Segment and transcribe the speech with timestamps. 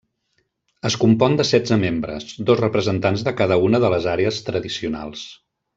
[0.89, 5.29] Es compon de setze membres, dos representants de cada una de les àrees tradicionals.